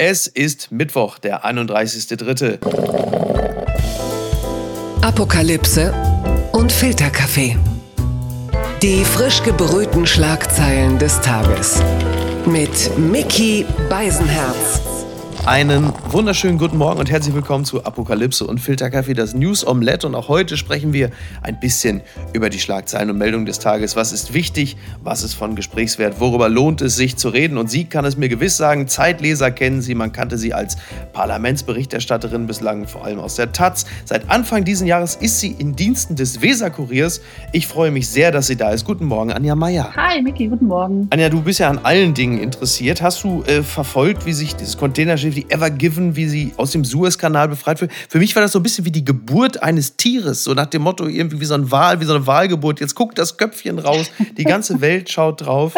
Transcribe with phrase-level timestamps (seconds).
[0.00, 2.60] Es ist Mittwoch, der 31.3.
[5.02, 5.92] Apokalypse
[6.52, 7.56] und Filterkaffee.
[8.80, 11.82] Die frisch gebrühten Schlagzeilen des Tages.
[12.46, 14.87] Mit Mickey Beisenherz.
[15.48, 20.06] Einen wunderschönen guten Morgen und herzlich willkommen zu Apokalypse und Filterkaffee, das News Omelette.
[20.06, 21.10] Und auch heute sprechen wir
[21.40, 22.02] ein bisschen
[22.34, 23.96] über die Schlagzeilen und Meldungen des Tages.
[23.96, 24.76] Was ist wichtig?
[25.02, 26.20] Was ist von Gesprächswert?
[26.20, 27.56] Worüber lohnt es sich zu reden?
[27.56, 28.88] Und sie kann es mir gewiss sagen.
[28.88, 29.94] Zeitleser kennen sie.
[29.94, 30.76] Man kannte sie als
[31.14, 33.86] Parlamentsberichterstatterin bislang, vor allem aus der Taz.
[34.04, 37.22] Seit Anfang dieses Jahres ist sie in Diensten des Weser-Kuriers.
[37.52, 38.84] Ich freue mich sehr, dass sie da ist.
[38.84, 39.94] Guten Morgen, Anja Meier.
[39.96, 41.06] Hi, Miki, guten Morgen.
[41.08, 43.00] Anja, du bist ja an allen Dingen interessiert.
[43.00, 46.84] Hast du äh, verfolgt, wie sich dieses Containerschiff die Ever Given, wie sie aus dem
[46.84, 47.92] Suezkanal befreit wird.
[48.08, 50.82] Für mich war das so ein bisschen wie die Geburt eines Tieres, so nach dem
[50.82, 52.80] Motto irgendwie wie so ein Wal, wie so eine Wahlgeburt.
[52.80, 55.74] Jetzt guckt das Köpfchen raus, die ganze Welt schaut drauf.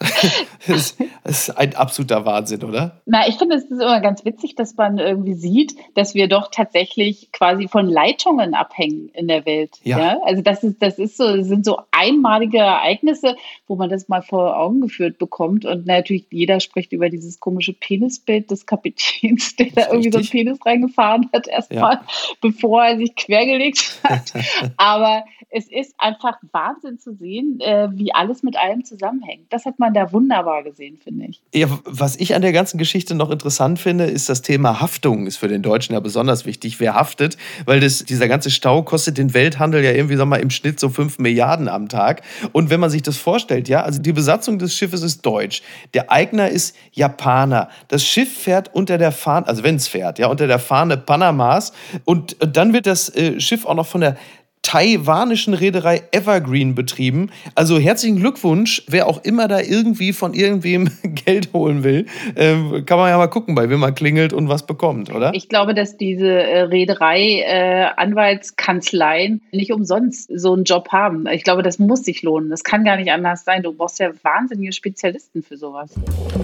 [1.30, 3.00] das ist ein absoluter Wahnsinn, oder?
[3.06, 6.50] Na, ich finde, es ist immer ganz witzig, dass man irgendwie sieht, dass wir doch
[6.50, 9.78] tatsächlich quasi von Leitungen abhängen in der Welt.
[9.84, 9.98] Ja.
[9.98, 10.20] ja?
[10.24, 13.36] Also das ist, das ist so, das sind so einmalige Ereignisse,
[13.68, 15.64] wo man das mal vor Augen geführt bekommt.
[15.64, 20.12] Und natürlich jeder spricht über dieses komische Penisbild des Kapitäns, der da irgendwie richtig.
[20.12, 22.04] so einen Penis reingefahren hat, erstmal, ja.
[22.40, 24.32] bevor er sich quergelegt hat.
[24.78, 29.52] Aber es ist einfach Wahnsinn zu sehen, äh, wie alles mit allem zusammenhängt.
[29.52, 31.19] Das hat man da wunderbar gesehen, finde ich.
[31.54, 35.26] Ja, was ich an der ganzen Geschichte noch interessant finde, ist das Thema Haftung.
[35.26, 36.80] Ist für den Deutschen ja besonders wichtig.
[36.80, 37.36] Wer haftet?
[37.64, 40.88] Weil das, dieser ganze Stau kostet den Welthandel ja irgendwie, sag mal, im Schnitt so
[40.88, 42.22] 5 Milliarden am Tag.
[42.52, 45.62] Und wenn man sich das vorstellt, ja, also die Besatzung des Schiffes ist deutsch.
[45.94, 47.68] Der Eigner ist Japaner.
[47.88, 51.72] Das Schiff fährt unter der Fahne, also wenn es fährt, ja, unter der Fahne Panamas.
[52.04, 54.16] Und dann wird das äh, Schiff auch noch von der
[54.62, 57.30] taiwanischen Reederei Evergreen betrieben.
[57.54, 62.06] Also herzlichen Glückwunsch, wer auch immer da irgendwie von irgendwem Geld holen will.
[62.36, 65.32] Ähm, kann man ja mal gucken, bei wem man klingelt und was bekommt, oder?
[65.34, 71.26] Ich glaube, dass diese äh, Reederei äh, Anwaltskanzleien nicht umsonst so einen Job haben.
[71.26, 72.50] Ich glaube, das muss sich lohnen.
[72.50, 73.62] Das kann gar nicht anders sein.
[73.62, 75.90] Du brauchst ja wahnsinnige Spezialisten für sowas.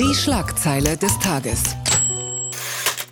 [0.00, 1.76] Die Schlagzeile des Tages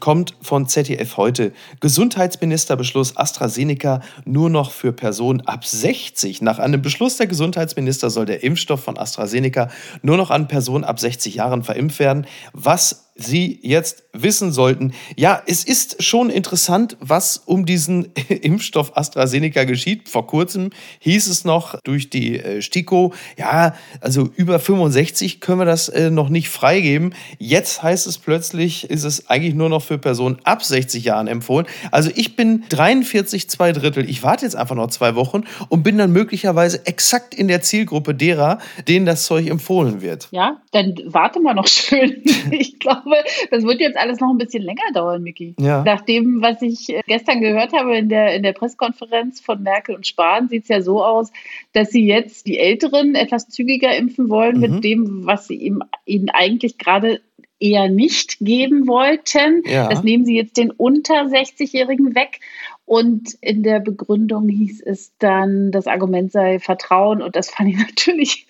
[0.05, 1.55] kommt von ZDF heute.
[1.81, 6.43] Gesundheitsministerbeschluss AstraZeneca nur noch für Personen ab 60.
[6.43, 9.71] Nach einem Beschluss der Gesundheitsminister soll der Impfstoff von AstraZeneca
[10.03, 12.27] nur noch an Personen ab 60 Jahren verimpft werden.
[12.53, 14.93] Was Sie jetzt wissen sollten.
[15.17, 20.09] Ja, es ist schon interessant, was um diesen Impfstoff AstraZeneca geschieht.
[20.09, 20.71] Vor kurzem
[21.01, 26.11] hieß es noch durch die äh, STIKO, ja, also über 65 können wir das äh,
[26.11, 27.15] noch nicht freigeben.
[27.39, 31.67] Jetzt heißt es plötzlich, ist es eigentlich nur noch für Personen ab 60 Jahren empfohlen.
[31.91, 34.09] Also ich bin 43, zwei Drittel.
[34.09, 38.15] Ich warte jetzt einfach noch zwei Wochen und bin dann möglicherweise exakt in der Zielgruppe
[38.15, 38.59] derer,
[38.89, 40.29] denen das Zeug empfohlen wird.
[40.33, 42.23] Ja, dann warte mal noch schön.
[42.51, 45.55] Ich glaube, glaube, das wird jetzt alles noch ein bisschen länger dauern, Miki.
[45.61, 45.83] Ja.
[45.85, 49.95] Nach dem, was ich äh, gestern gehört habe in der, in der Pressekonferenz von Merkel
[49.95, 51.31] und Spahn, sieht es ja so aus,
[51.73, 54.61] dass sie jetzt die Älteren etwas zügiger impfen wollen mhm.
[54.61, 57.21] mit dem, was sie ihm, ihnen eigentlich gerade
[57.61, 59.63] eher nicht geben wollten.
[59.65, 59.89] Ja.
[59.89, 62.41] Das nehmen sie jetzt den unter 60-Jährigen weg.
[62.85, 67.23] Und in der Begründung hieß es dann, das Argument sei Vertrauen.
[67.23, 68.47] Und das fand ich natürlich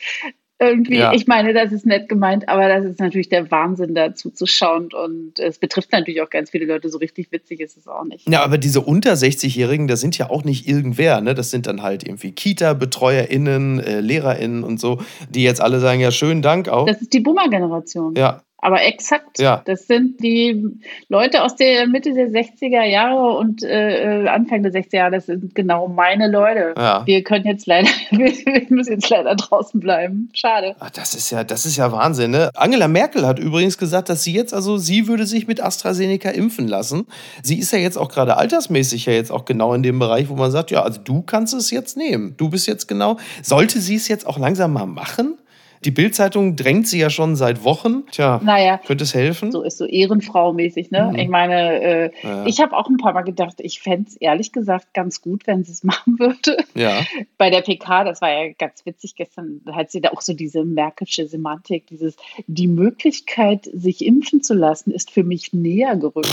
[0.69, 1.12] irgendwie, ja.
[1.12, 4.88] ich meine, das ist nett gemeint, aber das ist natürlich der Wahnsinn, dazu zu schauen.
[4.92, 6.88] Und es betrifft natürlich auch ganz viele Leute.
[6.88, 8.28] So richtig witzig ist es auch nicht.
[8.28, 11.20] Ja, aber diese unter 60-Jährigen, das sind ja auch nicht irgendwer.
[11.20, 11.34] Ne?
[11.34, 16.10] Das sind dann halt irgendwie Kita-BetreuerInnen, äh, LehrerInnen und so, die jetzt alle sagen: Ja,
[16.10, 16.86] schönen Dank auch.
[16.86, 18.14] Das ist die Boomer-Generation.
[18.16, 19.38] Ja, aber exakt.
[19.38, 19.60] Ja.
[19.66, 20.80] Das sind die
[21.10, 25.10] Leute aus der Mitte der 60er Jahre und äh, Anfang der 60er Jahre.
[25.10, 26.72] Das sind genau meine Leute.
[26.75, 27.02] Ja.
[27.04, 28.32] Wir können jetzt leider, wir
[28.70, 30.30] müssen jetzt leider draußen bleiben.
[30.32, 30.76] Schade.
[30.78, 32.30] Ach, das ist ja, das ist ja Wahnsinn.
[32.30, 32.48] Ne?
[32.54, 36.66] Angela Merkel hat übrigens gesagt, dass sie jetzt, also sie würde sich mit AstraZeneca impfen
[36.66, 37.06] lassen.
[37.42, 40.36] Sie ist ja jetzt auch gerade altersmäßig ja jetzt auch genau in dem Bereich, wo
[40.36, 42.34] man sagt, ja, also du kannst es jetzt nehmen.
[42.38, 43.19] Du bist jetzt genau.
[43.42, 45.36] Sollte sie es jetzt auch langsam mal machen?
[45.84, 48.05] Die Bildzeitung drängt sie ja schon seit Wochen.
[48.11, 49.53] Tja, naja, könnte es helfen?
[49.53, 51.11] So ist so Ehrenfrau-mäßig, ne?
[51.12, 51.19] Mhm.
[51.19, 52.47] Ich meine, äh, ja.
[52.47, 55.64] ich habe auch ein paar Mal gedacht, ich fände es ehrlich gesagt ganz gut, wenn
[55.64, 56.56] sie es machen würde.
[56.75, 57.05] Ja.
[57.37, 60.64] Bei der PK, das war ja ganz witzig gestern, hat sie da auch so diese
[60.64, 62.17] märkische Semantik, dieses,
[62.47, 66.31] die Möglichkeit, sich impfen zu lassen, ist für mich näher gerückt.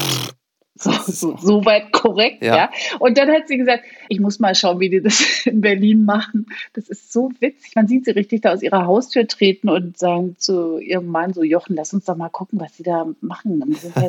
[0.82, 2.56] So, so, so weit korrekt, ja.
[2.56, 2.70] ja.
[2.98, 6.48] Und dann hat sie gesagt, ich muss mal schauen, wie die das in Berlin machen.
[6.74, 7.76] Das ist so witzig.
[7.76, 11.44] Man sieht sie richtig da aus ihrer Haustür treten und sagen zu ihrem Mann so,
[11.44, 13.62] Jochen, lass uns doch mal gucken, was sie da machen.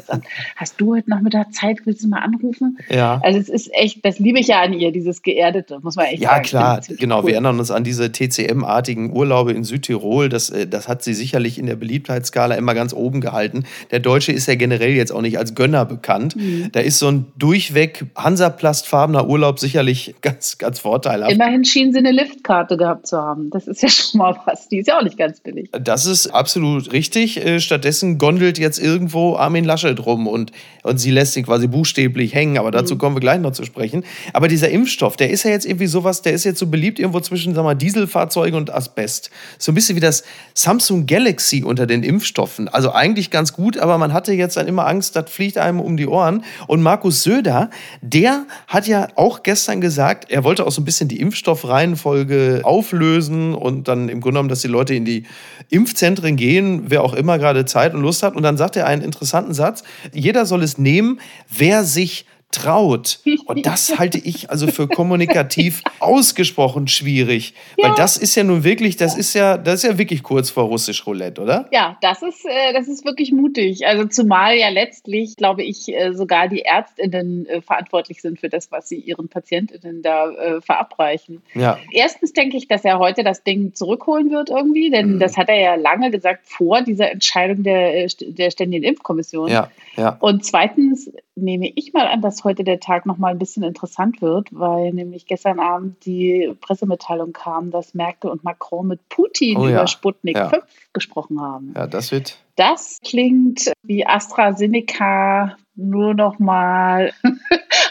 [0.09, 0.23] An,
[0.57, 1.81] Hast du heute Nachmittag Zeit?
[1.85, 2.79] Willst du mal anrufen?
[2.89, 3.21] Ja.
[3.23, 6.23] Also es ist echt, das liebe ich ja an ihr, dieses Geerdete, muss man echt
[6.23, 6.45] ja, sagen.
[6.45, 7.21] Ja, klar, genau.
[7.21, 7.27] Cool.
[7.27, 10.31] Wir erinnern uns an diese TCM-artigen Urlaube in Südtirol.
[10.31, 13.65] Das, äh, das hat sie sicherlich in der Beliebtheitsskala immer ganz oben gehalten.
[13.91, 16.35] Der Deutsche ist ja generell jetzt auch nicht als Gönner bekannt.
[16.37, 16.62] Mhm.
[16.71, 21.33] Da ist so ein durchweg Hansaplastfarbener Urlaub sicherlich ganz, ganz vorteilhaft.
[21.33, 23.51] Immerhin schien sie eine Liftkarte gehabt zu haben.
[23.51, 24.69] Das ist ja schon mal was.
[24.69, 25.71] Die ist ja auch nicht ganz billig.
[25.73, 27.45] Das ist absolut richtig.
[27.45, 32.35] Äh, stattdessen gondelt jetzt irgendwo Armin Laschet rum und, und sie lässt ihn quasi buchstäblich
[32.35, 32.59] hängen.
[32.59, 32.99] Aber dazu mhm.
[32.99, 34.05] kommen wir gleich noch zu sprechen.
[34.33, 37.21] Aber dieser Impfstoff, der ist ja jetzt irgendwie sowas, der ist jetzt so beliebt irgendwo
[37.21, 39.31] zwischen sag mal, Dieselfahrzeugen und Asbest.
[39.59, 40.25] So ein bisschen wie das
[40.55, 42.69] Samsung Galaxy unter den Impfstoffen.
[42.69, 45.97] Also eigentlich ganz gut, aber man hatte jetzt dann immer Angst, das fliegt einem um
[45.97, 46.45] die Ohren.
[46.67, 47.71] Und Markus Söder,
[48.01, 53.55] der hat ja auch gestern gesagt, er wollte auch so ein bisschen die Impfstoffreihenfolge auflösen
[53.55, 55.25] und dann im Grunde genommen, dass die Leute in die
[55.69, 58.37] Impfzentren gehen, wer auch immer gerade Zeit und Lust hat.
[58.37, 59.83] Und dann sagt er einen interessanten Satz,
[60.13, 63.21] jeder soll es nehmen, wer sich traut.
[63.47, 67.55] Und das halte ich also für kommunikativ ausgesprochen schwierig.
[67.77, 67.89] Ja.
[67.89, 70.65] Weil das ist ja nun wirklich, das ist ja, das ist ja wirklich kurz vor
[70.65, 71.69] russisch Roulette, oder?
[71.73, 73.87] Ja, das ist, äh, das ist wirklich mutig.
[73.87, 78.71] Also zumal ja letztlich, glaube ich, äh, sogar die ÄrztInnen äh, verantwortlich sind für das,
[78.71, 81.43] was sie ihren PatientInnen da verabreichen.
[81.55, 81.79] Ja.
[81.91, 85.19] Erstens denke ich, dass er heute das Ding zurückholen wird irgendwie, denn mhm.
[85.19, 89.49] das hat er ja lange gesagt vor dieser Entscheidung der, der Ständigen Impfkommission.
[89.49, 90.17] Ja, ja.
[90.21, 94.21] Und zweitens nehme ich mal an, dass heute der Tag noch mal ein bisschen interessant
[94.21, 99.65] wird, weil nämlich gestern Abend die Pressemitteilung kam, dass Merkel und Macron mit Putin oh,
[99.65, 99.87] über ja.
[99.87, 100.49] Sputnik ja.
[100.49, 101.73] 5 gesprochen haben.
[101.75, 102.39] Ja, das wird.
[102.57, 107.13] Das klingt wie AstraZeneca nur noch mal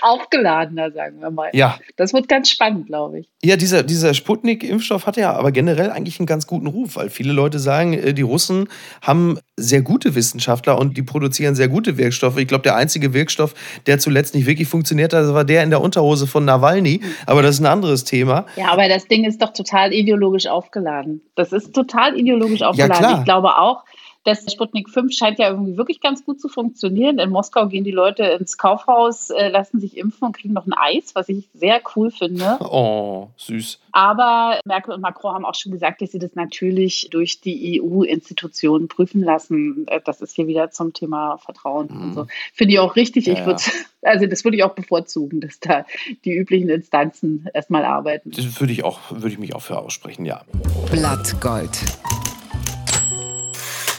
[0.02, 1.50] aufgeladener, sagen wir mal.
[1.54, 1.80] Ja.
[1.96, 3.30] Das wird ganz spannend, glaube ich.
[3.44, 7.34] Ja, dieser, dieser Sputnik-Impfstoff hat ja aber generell eigentlich einen ganz guten Ruf, weil viele
[7.34, 8.70] Leute sagen, äh, die Russen
[9.02, 12.38] haben sehr gute Wissenschaftler und die produzieren sehr gute Wirkstoffe.
[12.38, 13.54] Ich glaube, der einzige Wirkstoff,
[13.86, 17.02] der zuletzt nicht wirklich funktioniert hat, war der in der Unterhose von Nawalny.
[17.26, 18.46] Aber das ist ein anderes Thema.
[18.56, 21.22] Ja, aber das Ding ist doch total ideologisch aufgeladen.
[21.36, 23.04] Das ist total ideologisch aufgeladen.
[23.04, 23.84] Ja, ich glaube auch,
[24.24, 27.18] das Sputnik 5 scheint ja irgendwie wirklich ganz gut zu funktionieren.
[27.18, 30.74] In Moskau gehen die Leute ins Kaufhaus, äh, lassen sich impfen und kriegen noch ein
[30.74, 32.58] Eis, was ich sehr cool finde.
[32.60, 33.80] Oh, süß.
[33.92, 38.88] Aber Merkel und Macron haben auch schon gesagt, dass sie das natürlich durch die EU-Institutionen
[38.88, 39.86] prüfen lassen.
[39.88, 42.02] Äh, das ist hier wieder zum Thema Vertrauen mhm.
[42.02, 42.28] und so.
[42.54, 43.26] Finde ich auch richtig.
[43.26, 43.62] Ja, ich würde,
[44.04, 45.86] also das würde ich auch bevorzugen, dass da
[46.26, 48.32] die üblichen Instanzen erstmal arbeiten.
[48.32, 50.44] Das würde ich auch, würde ich mich auch für aussprechen, ja.
[50.92, 51.72] Blattgold.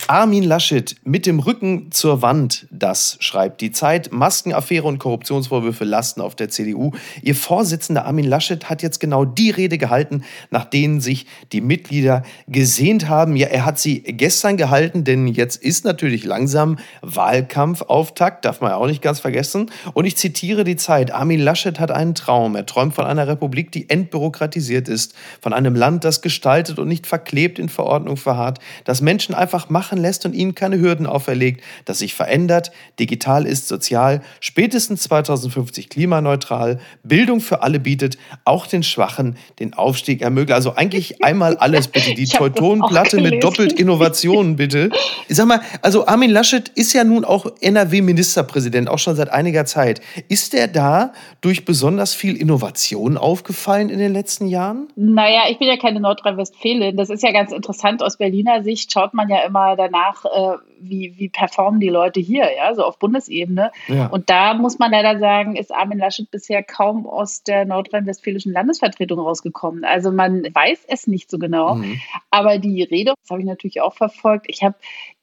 [0.08, 4.12] Armin Laschet mit dem Rücken zur Wand, das schreibt die Zeit.
[4.12, 6.90] Maskenaffäre und Korruptionsvorwürfe lasten auf der CDU.
[7.22, 12.24] Ihr Vorsitzender Armin Laschet hat jetzt genau die Rede gehalten, nach denen sich die Mitglieder
[12.48, 13.36] gesehnt haben.
[13.36, 18.76] Ja, er hat sie gestern gehalten, denn jetzt ist natürlich langsam Wahlkampfauftakt, darf man ja
[18.78, 19.70] auch nicht ganz vergessen.
[19.94, 21.12] Und ich zitiere die Zeit.
[21.12, 22.56] Armin Laschet hat einen Traum.
[22.56, 27.06] Er träumt von einer Republik, die entbürokratisiert ist, von einem Land, das gestaltet und nicht
[27.06, 31.98] verklebt in Verordnung verharrt, das Menschen einfach machen lässt und ihnen keine Hürden auferlegt, das
[31.98, 39.36] sich verändert, digital ist, sozial, spätestens 2050 klimaneutral, Bildung für alle bietet, auch den Schwachen
[39.58, 40.54] den Aufstieg ermöglicht.
[40.54, 42.14] Also eigentlich einmal alles bitte.
[42.14, 44.90] Die Teutonplatte mit doppelt Innovationen bitte.
[45.28, 49.64] Ich sag mal, also Armin Laschet ist ja nun auch NRW-Ministerpräsident, auch schon seit einiger
[49.64, 50.00] Zeit.
[50.28, 54.88] Ist er da durch besonders viel Innovation aufgefallen in den letzten Jahren?
[54.96, 56.96] Naja, ich bin ja keine Nordrhein-Westfälin.
[56.96, 58.02] Das ist ja ganz interessant.
[58.02, 62.48] Aus Berliner Sicht schaut man ja immer danach, äh, wie, wie performen die Leute hier,
[62.56, 63.70] ja, so auf Bundesebene.
[63.88, 64.06] Ja.
[64.06, 69.18] Und da muss man leider sagen, ist Armin Laschet bisher kaum aus der nordrhein-westfälischen Landesvertretung
[69.18, 69.84] rausgekommen.
[69.84, 71.76] Also man weiß es nicht so genau.
[71.76, 72.00] Mhm.
[72.30, 74.46] Aber die Rede, das habe ich natürlich auch verfolgt.
[74.48, 74.76] Ich habe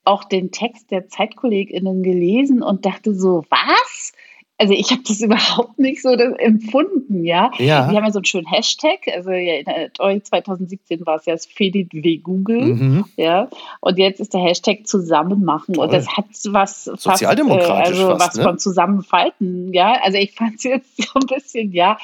[0.05, 4.13] auch den Text der ZeitkollegInnen gelesen und dachte so, was?
[4.60, 7.50] Also ich habe das überhaupt nicht so empfunden, ja?
[7.58, 7.89] ja.
[7.89, 9.63] Wir haben ja so einen schönen Hashtag, also ja,
[9.96, 13.06] 2017 war es ja das Fedit wie Google, mhm.
[13.16, 13.48] ja,
[13.80, 18.08] und jetzt ist der Hashtag zusammen machen und das hat was sozialdemokratisch fast, äh, also
[18.10, 18.44] fast, was ne?
[18.44, 21.98] von zusammenfalten, ja, also ich fand es jetzt so ein bisschen, ja,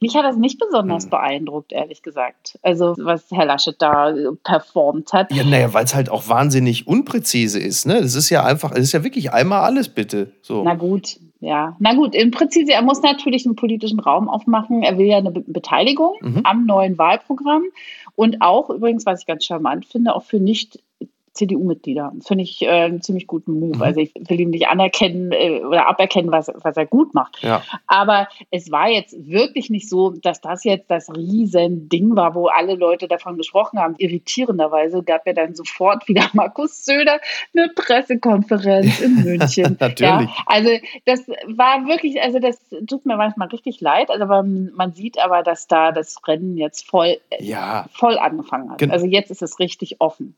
[0.00, 1.10] mich hat das nicht besonders mhm.
[1.10, 5.32] beeindruckt, ehrlich gesagt, also was Herr Laschet da performt hat.
[5.32, 8.80] Ja, naja, weil es halt auch wahnsinnig unpräzise ist, ne, das ist ja einfach, es
[8.80, 10.62] ist ja wirklich einmal alles bitte, so.
[10.62, 14.82] Na gut, ja, na gut, im Prinzip, er muss natürlich einen politischen Raum aufmachen.
[14.82, 16.40] Er will ja eine Be Beteiligung mhm.
[16.44, 17.64] am neuen Wahlprogramm
[18.14, 20.80] und auch übrigens, was ich ganz charmant finde, auch für nicht
[21.36, 22.12] CDU-Mitglieder.
[22.16, 23.76] Das finde ich äh, einen ziemlich guten Move.
[23.76, 23.82] Mhm.
[23.82, 27.42] Also ich will ihm nicht anerkennen äh, oder aberkennen, was, was er gut macht.
[27.42, 27.62] Ja.
[27.86, 32.74] Aber es war jetzt wirklich nicht so, dass das jetzt das Riesending war, wo alle
[32.74, 33.94] Leute davon gesprochen haben.
[33.98, 37.20] Irritierenderweise gab ja dann sofort wieder Markus Söder
[37.54, 39.76] eine Pressekonferenz in München.
[39.78, 40.30] Natürlich.
[40.30, 40.70] Ja, also
[41.04, 45.42] das war wirklich, also das tut mir manchmal richtig leid, also aber man sieht aber,
[45.42, 47.86] dass da das Rennen jetzt voll, ja.
[47.92, 48.78] voll angefangen hat.
[48.78, 50.36] Gen also jetzt ist es richtig offen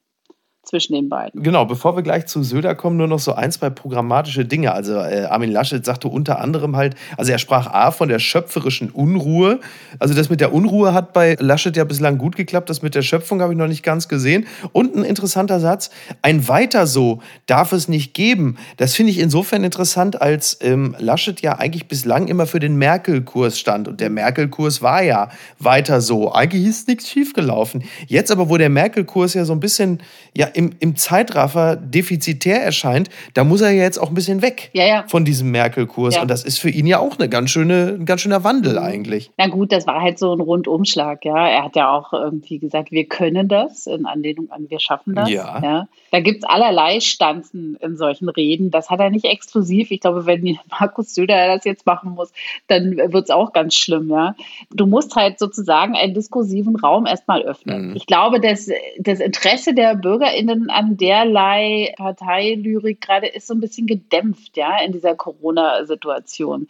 [0.69, 1.43] zwischen den beiden.
[1.43, 4.73] Genau, bevor wir gleich zu Söder kommen, nur noch so ein, zwei programmatische Dinge.
[4.73, 8.91] Also äh, Armin Laschet sagte unter anderem halt, also er sprach A von der schöpferischen
[8.91, 9.61] Unruhe.
[9.99, 13.03] Also das mit der Unruhe hat bei Laschet ja bislang gut geklappt, das mit der
[13.03, 14.47] Schöpfung habe ich noch nicht ganz gesehen.
[14.73, 18.59] Und ein interessanter Satz, ein weiter so darf es nicht geben.
[18.77, 23.59] Das finde ich insofern interessant, als ähm, Laschet ja eigentlich bislang immer für den Merkel-Kurs
[23.59, 23.89] stand.
[23.89, 26.33] Und der Merkel-Kurs war ja weiter so.
[26.33, 27.85] Eigentlich ist nichts schiefgelaufen.
[28.07, 30.03] Jetzt aber, wo der Merkel-Kurs ja so ein bisschen
[30.37, 34.71] ja, im, im Zeitraffer defizitär erscheint, da muss er ja jetzt auch ein bisschen weg
[34.73, 35.05] ja, ja.
[35.07, 36.17] von diesem Merkel-Kurs.
[36.17, 36.23] Ja.
[36.23, 39.31] Und das ist für ihn ja auch eine ganz schöne, ein ganz schöner Wandel eigentlich.
[39.37, 41.49] Na gut, das war halt so ein Rundumschlag, ja.
[41.49, 45.31] Er hat ja auch irgendwie gesagt, wir können das, in Anlehnung an wir schaffen das.
[45.31, 45.61] Ja.
[45.63, 45.89] ja.
[46.11, 48.73] Da gibt es allerlei Stanzen in solchen Reden.
[48.73, 49.93] Das hat er nicht exklusiv.
[49.93, 52.33] Ich glaube, wenn Markus Söder das jetzt machen muss,
[52.67, 54.35] dann wird es auch ganz schlimm, ja.
[54.75, 57.91] Du musst halt sozusagen einen diskursiven Raum erstmal öffnen.
[57.91, 57.97] Mhm.
[57.97, 63.61] Ich glaube, dass das Interesse der BürgerInnen BürgerInnen an derlei Parteilyrik gerade ist so ein
[63.61, 66.69] bisschen gedämpft, ja, in dieser Corona-Situation.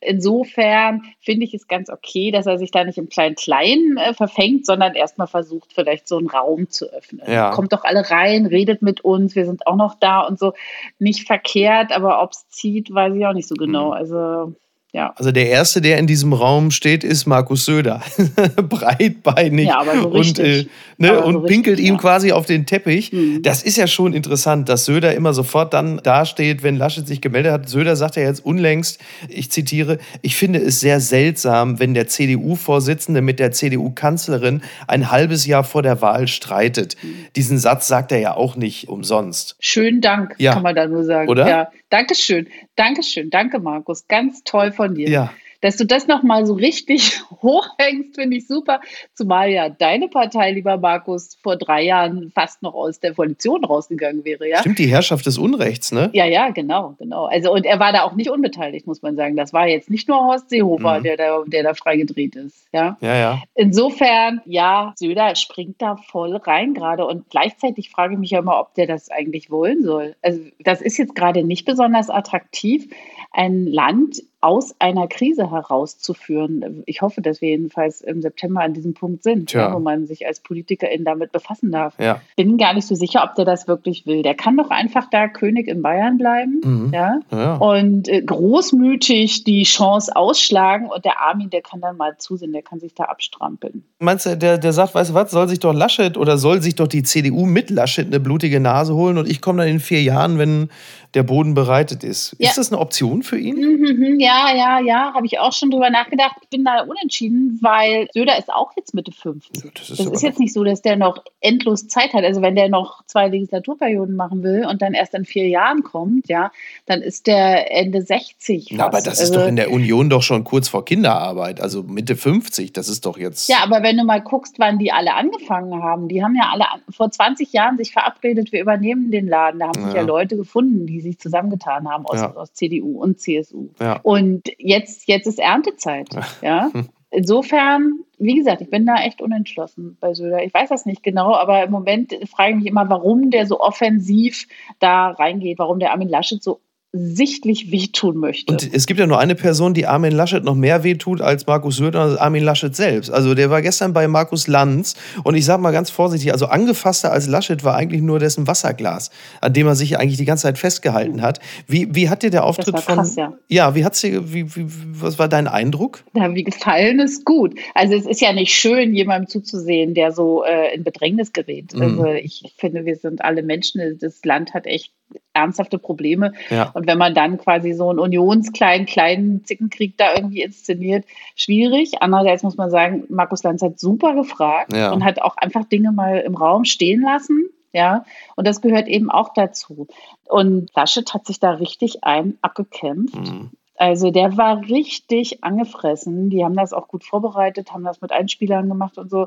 [0.00, 4.66] Insofern finde ich es ganz okay, dass er sich da nicht im Klein-Klein äh, verfängt,
[4.66, 7.22] sondern erstmal versucht, vielleicht so einen Raum zu öffnen.
[7.26, 7.50] Ja.
[7.50, 10.54] Kommt doch alle rein, redet mit uns, wir sind auch noch da und so.
[10.98, 13.88] Nicht verkehrt, aber ob es zieht, weiß ich auch nicht so genau.
[13.88, 13.92] Mhm.
[13.92, 14.54] Also
[14.94, 15.14] ja.
[15.16, 18.02] Also der Erste, der in diesem Raum steht, ist Markus Söder.
[18.56, 20.66] Breitbeinig ja, aber so und, äh,
[20.98, 22.00] ne, aber und so pinkelt richtig, ihm ja.
[22.00, 23.10] quasi auf den Teppich.
[23.10, 23.40] Mhm.
[23.42, 27.52] Das ist ja schon interessant, dass Söder immer sofort dann dasteht, wenn Laschet sich gemeldet
[27.52, 27.70] hat.
[27.70, 33.22] Söder sagt ja jetzt unlängst, ich zitiere, ich finde es sehr seltsam, wenn der CDU-Vorsitzende
[33.22, 36.96] mit der CDU-Kanzlerin ein halbes Jahr vor der Wahl streitet.
[37.02, 37.14] Mhm.
[37.34, 39.56] Diesen Satz sagt er ja auch nicht umsonst.
[39.58, 40.52] Schönen Dank, ja.
[40.52, 41.30] kann man da nur sagen.
[41.30, 41.48] Oder?
[41.48, 42.48] Ja, Dankeschön.
[42.74, 43.28] Dankeschön.
[43.28, 44.06] Danke, Markus.
[44.08, 45.08] Ganz toll von dir.
[45.08, 45.32] Ja.
[45.62, 48.80] Dass du das nochmal so richtig hochhängst, finde ich super.
[49.14, 54.24] Zumal ja deine Partei, lieber Markus, vor drei Jahren fast noch aus der Koalition rausgegangen
[54.24, 54.58] wäre, ja?
[54.58, 56.10] Stimmt, die Herrschaft des Unrechts, ne?
[56.12, 57.26] Ja, ja, genau, genau.
[57.26, 59.36] Also, und er war da auch nicht unbeteiligt, muss man sagen.
[59.36, 61.02] Das war jetzt nicht nur Horst Seehofer, mhm.
[61.04, 62.98] der, da, der da freigedreht ist, ja?
[63.00, 63.42] Ja, ja.
[63.54, 67.06] Insofern, ja, Söder springt da voll rein gerade.
[67.06, 70.16] Und gleichzeitig frage ich mich ja immer, ob der das eigentlich wollen soll.
[70.22, 72.88] Also, das ist jetzt gerade nicht besonders attraktiv
[73.30, 76.82] ein Land aus einer Krise herauszuführen.
[76.86, 79.72] Ich hoffe, dass wir jedenfalls im September an diesem Punkt sind, ja.
[79.72, 81.94] wo man sich als Politikerin damit befassen darf.
[82.00, 82.20] Ja.
[82.36, 84.22] Bin gar nicht so sicher, ob der das wirklich will.
[84.22, 86.90] Der kann doch einfach da König in Bayern bleiben mhm.
[86.92, 87.20] ja?
[87.30, 87.54] ja?
[87.54, 92.62] und äh, großmütig die Chance ausschlagen und der Armin, der kann dann mal zusehen, der
[92.62, 93.84] kann sich da abstrampeln.
[94.00, 96.74] Meinst du, der, der sagt, weißt du was, soll sich doch Laschet oder soll sich
[96.74, 100.02] doch die CDU mit Laschet eine blutige Nase holen und ich komme dann in vier
[100.02, 100.68] Jahren, wenn
[101.14, 102.32] der Boden bereitet ist.
[102.34, 103.56] Ist das eine Option für ihn?
[103.56, 106.36] Mhm, mhm, ja, ja, ja, ja, habe ich auch schon drüber nachgedacht.
[106.42, 109.64] Ich bin da unentschieden, weil Söder ist auch jetzt Mitte 50.
[109.64, 112.24] Ja, das ist, das ist jetzt nicht so, dass der noch endlos Zeit hat.
[112.24, 116.28] Also wenn der noch zwei Legislaturperioden machen will und dann erst in vier Jahren kommt,
[116.28, 116.50] ja,
[116.86, 118.68] dann ist der Ende 60.
[118.72, 121.82] Na, aber das also, ist doch in der Union doch schon kurz vor Kinderarbeit, also
[121.82, 122.72] Mitte 50.
[122.72, 123.48] Das ist doch jetzt.
[123.48, 126.64] Ja, aber wenn du mal guckst, wann die alle angefangen haben, die haben ja alle
[126.90, 129.60] vor 20 Jahren sich verabredet, wir übernehmen den Laden.
[129.60, 132.34] Da haben sich ja Leute gefunden, die sich zusammengetan haben aus, ja.
[132.34, 133.68] aus CDU und CSU.
[133.80, 134.00] Ja.
[134.22, 136.08] Und jetzt, jetzt ist Erntezeit.
[136.42, 136.70] Ja.
[137.10, 140.42] Insofern, wie gesagt, ich bin da echt unentschlossen bei Söder.
[140.42, 143.60] Ich weiß das nicht genau, aber im Moment frage ich mich immer, warum der so
[143.60, 144.46] offensiv
[144.78, 146.60] da reingeht, warum der Armin Laschet so
[146.92, 148.52] sichtlich wehtun möchte.
[148.52, 151.76] Und es gibt ja nur eine Person, die Armin Laschet noch mehr wehtut als Markus
[151.76, 153.10] Söder und Armin Laschet selbst.
[153.10, 154.94] Also der war gestern bei Markus Lanz
[155.24, 159.10] und ich sage mal ganz vorsichtig, also angefasster als Laschet war eigentlich nur dessen Wasserglas,
[159.40, 161.40] an dem er sich eigentlich die ganze Zeit festgehalten hat.
[161.66, 163.22] Wie, wie hat dir der Auftritt das war krass, von...
[163.22, 166.04] Ja, ja wie hat's dir, wie, wie, was war dein Eindruck?
[166.14, 167.58] Ja, wie gefallen ist gut.
[167.74, 171.74] Also es ist ja nicht schön, jemandem zuzusehen, der so äh, in Bedrängnis gerät.
[171.74, 171.82] Mhm.
[171.82, 174.92] Also ich finde, wir sind alle Menschen, das Land hat echt
[175.32, 176.32] ernsthafte Probleme.
[176.50, 176.70] Ja.
[176.74, 181.04] Und wenn man dann quasi so einen unionskleinen, kleinen Zickenkrieg da irgendwie inszeniert,
[181.36, 181.92] schwierig.
[182.00, 184.92] Andererseits muss man sagen, Markus Lanz hat super gefragt ja.
[184.92, 187.48] und hat auch einfach Dinge mal im Raum stehen lassen.
[187.74, 188.04] Ja,
[188.36, 189.86] und das gehört eben auch dazu.
[190.28, 193.16] Und Laschet hat sich da richtig ein abgekämpft.
[193.16, 193.50] Mhm
[193.82, 196.30] Also der war richtig angefressen.
[196.30, 199.26] Die haben das auch gut vorbereitet, haben das mit Einspielern gemacht und so.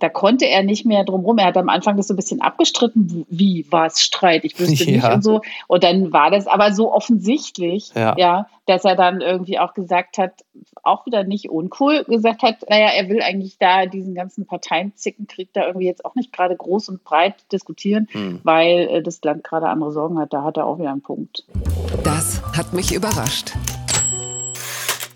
[0.00, 1.38] Da konnte er nicht mehr drumherum.
[1.38, 3.24] Er hat am Anfang das so ein bisschen abgestritten.
[3.28, 4.44] Wie war es Streit?
[4.44, 4.96] Ich wüsste ja.
[4.96, 5.42] nicht und so.
[5.68, 8.16] Und dann war das aber so offensichtlich, ja.
[8.18, 10.32] ja, dass er dann irgendwie auch gesagt hat,
[10.82, 15.68] auch wieder nicht uncool, gesagt hat, naja, er will eigentlich da diesen ganzen Parteienzickenkrieg da
[15.68, 18.40] irgendwie jetzt auch nicht gerade groß und breit diskutieren, hm.
[18.42, 20.32] weil äh, das Land gerade andere Sorgen hat.
[20.32, 21.44] Da hat er auch wieder einen Punkt.
[22.02, 23.52] Das hat mich überrascht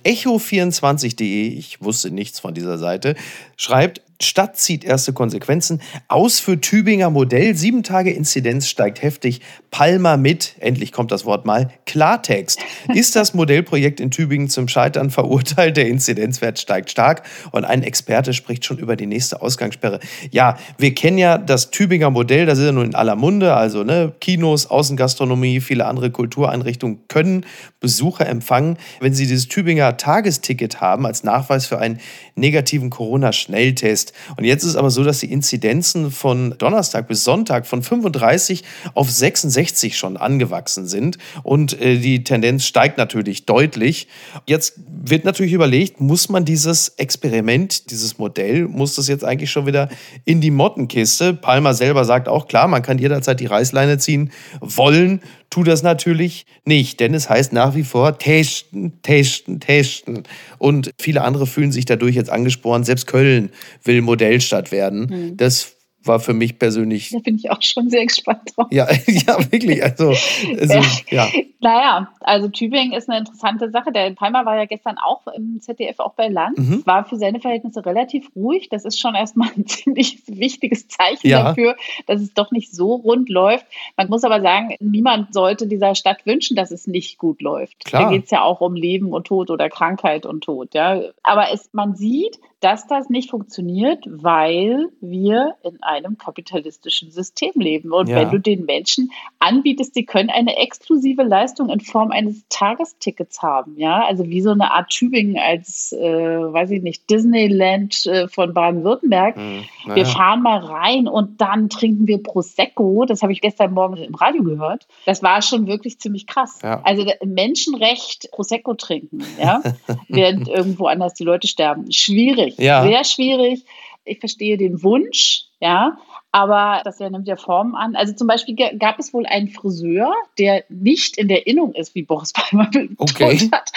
[0.09, 3.15] echo24.de, ich wusste nichts von dieser Seite,
[3.57, 5.81] schreibt, Stadt zieht erste Konsequenzen.
[6.09, 7.55] Aus für Tübinger Modell.
[7.55, 9.41] Sieben Tage Inzidenz steigt heftig.
[9.71, 12.59] Palmer mit, endlich kommt das Wort mal, Klartext.
[12.93, 15.77] Ist das Modellprojekt in Tübingen zum Scheitern verurteilt?
[15.77, 17.23] Der Inzidenzwert steigt stark
[17.53, 20.01] und ein Experte spricht schon über die nächste Ausgangssperre.
[20.33, 23.55] Ja, wir kennen ja das Tübinger Modell, das ist ja nun in aller Munde.
[23.55, 27.47] Also ne, Kinos, Außengastronomie, viele andere Kultureinrichtungen können
[27.79, 32.01] Besucher empfangen, wenn sie dieses Tübinger Tagesticket haben als Nachweis für einen
[32.35, 34.37] negativen Corona-Schnelltest ist.
[34.37, 38.65] Und jetzt ist es aber so, dass die Inzidenzen von Donnerstag bis Sonntag von 35
[38.95, 41.19] auf 66 schon angewachsen sind.
[41.43, 44.09] Und äh, die Tendenz steigt natürlich deutlich.
[44.47, 49.67] Jetzt wird natürlich überlegt, muss man dieses Experiment, dieses Modell, muss das jetzt eigentlich schon
[49.67, 49.89] wieder
[50.25, 51.35] in die Mottenkiste?
[51.35, 56.47] Palmer selber sagt auch, klar, man kann jederzeit die Reißleine ziehen wollen tu das natürlich
[56.65, 60.25] nicht, denn es heißt nach wie vor testen, testen, testen.
[60.59, 62.87] Und viele andere fühlen sich dadurch jetzt angespornt.
[62.87, 63.51] Selbst Köln
[63.85, 65.07] will Modellstadt werden.
[65.11, 65.37] Mhm.
[65.37, 67.11] Das war für mich persönlich.
[67.11, 68.69] Da bin ich auch schon sehr gespannt drauf.
[68.71, 69.83] Ja, ja wirklich.
[69.83, 70.15] Also,
[70.59, 71.29] also ja.
[71.61, 73.91] Naja, also Tübingen ist eine interessante Sache.
[73.91, 76.59] Der Palmer war ja gestern auch im ZDF, auch bei Land.
[76.59, 76.87] Mhm.
[76.87, 78.69] War für seine Verhältnisse relativ ruhig.
[78.69, 81.43] Das ist schon erstmal ein ziemlich wichtiges Zeichen ja.
[81.43, 81.77] dafür,
[82.07, 83.67] dass es doch nicht so rund läuft.
[83.97, 87.85] Man muss aber sagen, niemand sollte dieser Stadt wünschen, dass es nicht gut läuft.
[87.85, 88.05] Klar.
[88.05, 90.75] Da geht es ja auch um Leben und Tod oder Krankheit und Tod.
[90.75, 91.01] Ja.
[91.23, 97.93] Aber es, man sieht, dass das nicht funktioniert, weil wir in einem kapitalistischen System leben.
[97.93, 98.17] Und ja.
[98.17, 103.77] wenn du den Menschen anbietest, sie können eine exklusive Leistung in Form eines Tagestickets haben,
[103.77, 108.53] ja, also wie so eine Art Tübingen als, äh, weiß ich nicht, Disneyland äh, von
[108.53, 109.37] Baden-Württemberg.
[109.37, 113.05] Hm, wir fahren mal rein und dann trinken wir Prosecco.
[113.07, 114.89] Das habe ich gestern Morgen im Radio gehört.
[115.07, 116.59] Das war schon wirklich ziemlich krass.
[116.63, 116.81] Ja.
[116.83, 119.63] Also Menschenrecht Prosecco trinken, ja,
[120.09, 121.93] während irgendwo anders die Leute sterben.
[121.93, 122.83] Schwierig schwierig, ja.
[122.83, 123.65] sehr schwierig.
[124.05, 125.99] Ich verstehe den Wunsch, ja,
[126.31, 127.97] aber das nimmt ja Formen an.
[127.97, 132.03] Also zum Beispiel gab es wohl einen Friseur, der nicht in der Innung ist, wie
[132.03, 133.49] Boris Palmer okay.
[133.51, 133.73] hat,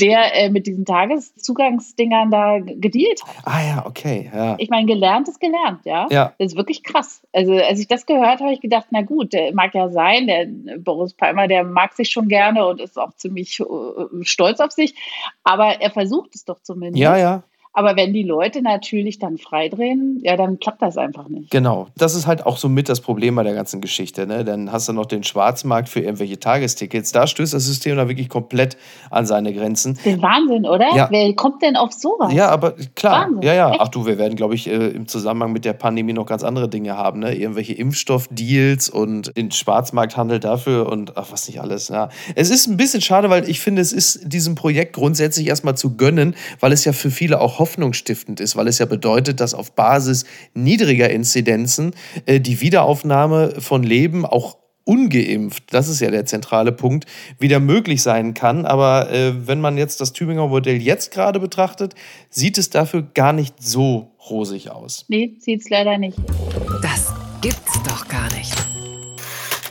[0.00, 3.36] der äh, mit diesen Tageszugangsdingern da gedealt hat.
[3.44, 4.30] Ah ja, okay.
[4.32, 4.54] Ja.
[4.58, 6.06] Ich meine, gelernt ist gelernt, ja?
[6.10, 6.32] ja.
[6.38, 7.22] Das ist wirklich krass.
[7.32, 10.46] Also als ich das gehört habe, ich gedacht, na gut, der mag ja sein, der
[10.78, 14.94] Boris Palmer, der mag sich schon gerne und ist auch ziemlich uh, stolz auf sich,
[15.42, 17.02] aber er versucht es doch zumindest.
[17.02, 17.42] Ja, ja.
[17.78, 21.50] Aber wenn die Leute natürlich dann freidrehen, ja, dann klappt das einfach nicht.
[21.50, 21.88] Genau.
[21.94, 24.26] Das ist halt auch so mit das Problem bei der ganzen Geschichte.
[24.26, 24.46] Ne?
[24.46, 27.12] Dann hast du noch den Schwarzmarkt für irgendwelche Tagestickets.
[27.12, 28.78] Da stößt das System da wirklich komplett
[29.10, 29.98] an seine Grenzen.
[30.06, 30.86] Den Wahnsinn, oder?
[30.96, 31.08] Ja.
[31.10, 32.32] Wer kommt denn auf sowas?
[32.32, 33.26] Ja, aber klar.
[33.26, 33.42] Wahnsinn.
[33.42, 33.70] Ja, ja.
[33.72, 33.80] Echt?
[33.82, 36.70] Ach du, wir werden, glaube ich, äh, im Zusammenhang mit der Pandemie noch ganz andere
[36.70, 37.20] Dinge haben.
[37.20, 37.34] Ne?
[37.34, 41.88] Irgendwelche Impfstoffdeals und den Schwarzmarkthandel dafür und ach, was nicht alles.
[41.88, 42.08] Ja.
[42.36, 45.98] Es ist ein bisschen schade, weil ich finde, es ist diesem Projekt grundsätzlich erstmal zu
[45.98, 49.72] gönnen, weil es ja für viele auch hoffnungsstiftend ist, weil es ja bedeutet, dass auf
[49.72, 50.24] Basis
[50.54, 57.06] niedriger Inzidenzen äh, die Wiederaufnahme von Leben auch ungeimpft, das ist ja der zentrale Punkt,
[57.40, 58.64] wieder möglich sein kann.
[58.64, 61.96] Aber äh, wenn man jetzt das Tübinger Modell jetzt gerade betrachtet,
[62.30, 65.04] sieht es dafür gar nicht so rosig aus.
[65.08, 66.18] Nee, sieht es leider nicht.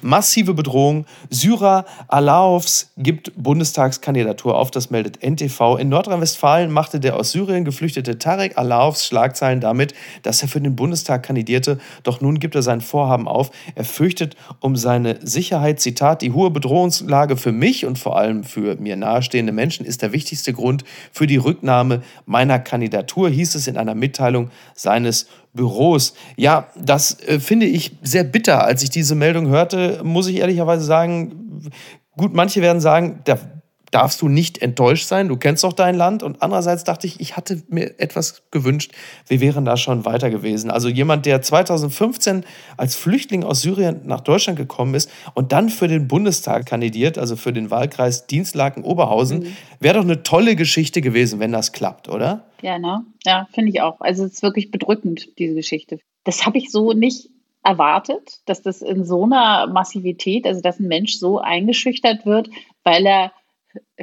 [0.06, 1.06] Massive Bedrohung.
[1.30, 5.78] Syrer Alaovs gibt Bundestagskandidatur auf, das meldet NTV.
[5.78, 10.76] In Nordrhein-Westfalen machte der aus Syrien geflüchtete Tarek Alaovs Schlagzeilen damit, dass er für den
[10.76, 11.80] Bundestag kandidierte.
[12.04, 13.52] Doch nun gibt er sein Vorhaben auf.
[13.74, 15.80] Er fürchtet um seine Sicherheit.
[15.80, 20.14] Zitat: Die hohe Bedrohungslage für mich und vor allem für mir nahestehende Menschen ist der
[20.14, 26.14] wichtigste Grund für die Rücknahme meiner Kandidatur, hieß es in einer Mitteilung seines Büros.
[26.36, 28.66] Ja, das äh, finde ich sehr bitter.
[28.66, 31.70] Als ich diese Meldung hörte, muss ich ehrlicherweise sagen,
[32.18, 33.38] gut, manche werden sagen, da
[33.96, 36.22] darfst du nicht enttäuscht sein, du kennst doch dein Land.
[36.22, 38.92] Und andererseits dachte ich, ich hatte mir etwas gewünscht,
[39.28, 40.70] wir wären da schon weiter gewesen.
[40.70, 42.44] Also jemand, der 2015
[42.76, 47.38] als Flüchtling aus Syrien nach Deutschland gekommen ist und dann für den Bundestag kandidiert, also
[47.38, 49.58] für den Wahlkreis Dienstlaken-Oberhausen, mhm.
[49.80, 52.44] wäre doch eine tolle Geschichte gewesen, wenn das klappt, oder?
[52.62, 53.06] Ja, ne?
[53.26, 54.02] Ja, finde ich auch.
[54.02, 56.00] Also es ist wirklich bedrückend, diese Geschichte.
[56.26, 57.30] Das habe ich so nicht
[57.64, 62.50] erwartet, dass das in so einer Massivität, also dass ein Mensch so eingeschüchtert wird,
[62.84, 63.32] weil er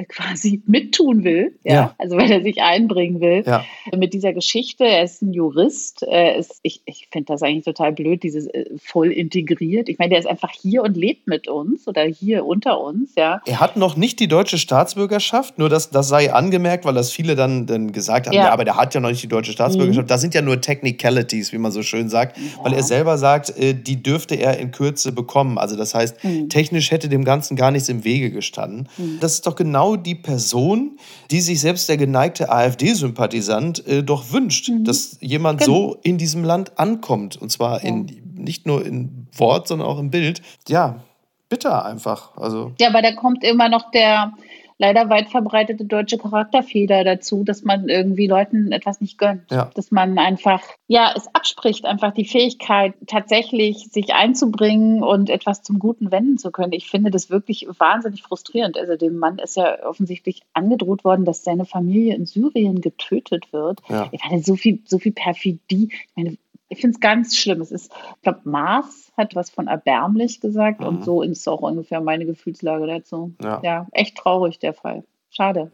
[0.09, 1.73] quasi mittun will, ja?
[1.73, 1.95] ja?
[1.97, 3.63] also weil er sich einbringen will ja.
[3.95, 4.85] mit dieser Geschichte.
[4.85, 6.03] Er ist ein Jurist.
[6.03, 9.89] Ist, ich ich finde das eigentlich total blöd, dieses äh, voll integriert.
[9.89, 13.41] Ich meine, der ist einfach hier und lebt mit uns oder hier unter uns, ja.
[13.45, 17.35] Er hat noch nicht die deutsche Staatsbürgerschaft, nur das, das sei angemerkt, weil das viele
[17.35, 18.45] dann, dann gesagt haben, ja.
[18.45, 20.07] ja aber der hat ja noch nicht die deutsche Staatsbürgerschaft.
[20.07, 20.09] Mhm.
[20.09, 23.73] Das sind ja nur Technicalities, wie man so schön sagt, weil er selber sagt, äh,
[23.73, 25.57] die dürfte er in Kürze bekommen.
[25.57, 26.49] Also das heißt, mhm.
[26.49, 28.87] technisch hätte dem Ganzen gar nichts im Wege gestanden.
[28.97, 29.17] Mhm.
[29.19, 30.97] Das ist doch genau genau die Person,
[31.31, 34.83] die sich selbst der geneigte AfD-Sympathisant äh, doch wünscht, mhm.
[34.83, 35.73] dass jemand genau.
[35.73, 37.37] so in diesem Land ankommt.
[37.37, 37.89] Und zwar ja.
[37.89, 40.41] in, nicht nur in Wort, sondern auch im Bild.
[40.67, 41.01] Ja,
[41.49, 42.35] bitter einfach.
[42.37, 42.73] Also.
[42.79, 44.33] Ja, aber da kommt immer noch der,
[44.77, 49.51] leider weit verbreitete deutsche Charakterfehler dazu, dass man irgendwie Leuten etwas nicht gönnt.
[49.51, 49.69] Ja.
[49.75, 55.79] Dass man einfach, ja, es abspricht, einfach die Fähigkeit, tatsächlich sich einzubringen und etwas zum
[55.79, 56.73] Guten wenden zu können.
[56.73, 58.77] Ich finde das wirklich wahnsinnig frustrierend.
[58.77, 63.79] Also dem Mann ist ja offensichtlich angedroht worden, dass seine Familie in Syrien getötet wird.
[63.89, 64.09] Ja.
[64.11, 65.89] Ich meine, so viel, so viel Perfidie.
[65.91, 66.37] Ich meine,
[66.73, 67.61] ich finde es ganz schlimm.
[67.61, 70.87] Es ist, ich glaube, Mars hat was von erbärmlich gesagt mhm.
[70.87, 73.33] und so ist auch ungefähr meine Gefühlslage dazu.
[73.41, 73.59] Ja.
[73.63, 75.03] ja, echt traurig der Fall.
[75.29, 75.71] Schade.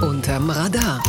[0.00, 1.02] Unterm Radar.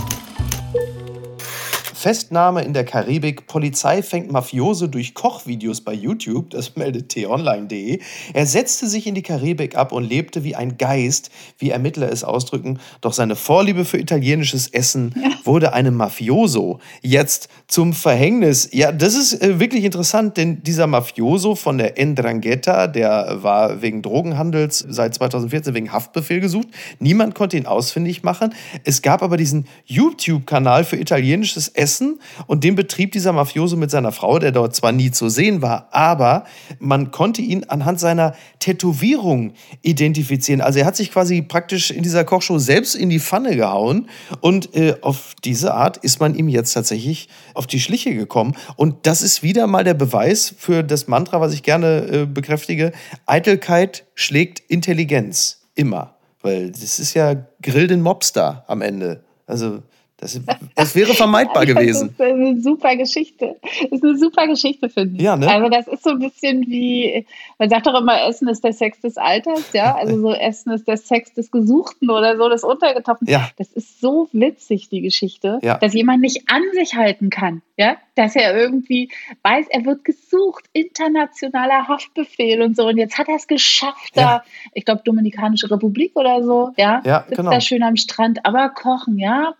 [2.03, 3.47] Festnahme in der Karibik.
[3.47, 6.49] Polizei fängt Mafiose durch Kochvideos bei YouTube.
[6.49, 8.01] Das meldet t-online.de.
[8.33, 12.25] Er setzte sich in die Karibik ab und lebte wie ein Geist, wie Ermittler es
[12.25, 12.79] ausdrücken.
[12.99, 18.67] Doch seine Vorliebe für italienisches Essen wurde einem Mafioso jetzt zum Verhängnis.
[18.73, 24.01] Ja, das ist äh, wirklich interessant, denn dieser Mafioso von der Ndrangheta, der war wegen
[24.01, 26.67] Drogenhandels seit 2014 wegen Haftbefehl gesucht.
[26.99, 28.53] Niemand konnte ihn ausfindig machen.
[28.83, 33.91] Es gab aber diesen YouTube-Kanal für italienisches Essen Essen und den betrieb dieser Mafioso mit
[33.91, 36.45] seiner Frau, der dort zwar nie zu sehen war, aber
[36.79, 40.61] man konnte ihn anhand seiner Tätowierung identifizieren.
[40.61, 44.09] Also er hat sich quasi praktisch in dieser Kochshow selbst in die Pfanne gehauen
[44.41, 48.55] und äh, auf diese Art ist man ihm jetzt tatsächlich auf die Schliche gekommen.
[48.75, 52.91] Und das ist wieder mal der Beweis für das Mantra, was ich gerne äh, bekräftige.
[53.25, 55.61] Eitelkeit schlägt Intelligenz.
[55.75, 56.15] Immer.
[56.41, 59.23] Weil das ist ja Grill den Mobster am Ende.
[59.45, 59.81] Also
[60.23, 60.39] das,
[60.75, 62.15] das wäre vermeidbar gewesen.
[62.17, 63.55] Das ist eine super Geschichte.
[63.61, 65.21] Das ist eine super Geschichte, finde ich.
[65.21, 65.49] Ja, ne?
[65.49, 67.25] Also das ist so ein bisschen wie,
[67.59, 69.95] man sagt doch immer, Essen ist der Sex des Alters, ja.
[70.03, 73.27] Also so Essen ist der Sex des Gesuchten oder so, des Untergetopften.
[73.27, 73.49] Ja.
[73.57, 75.77] Das ist so witzig, die Geschichte, ja.
[75.77, 77.97] dass jemand nicht an sich halten kann, ja.
[78.15, 79.09] Dass er irgendwie
[79.41, 82.87] weiß, er wird gesucht, internationaler Haftbefehl und so.
[82.87, 84.23] Und jetzt hat er es geschafft, ja.
[84.23, 87.01] da, ich glaube, Dominikanische Republik oder so, ja.
[87.03, 87.51] Ja, Sitzt genau.
[87.51, 89.55] da schön am Strand, aber kochen, ja,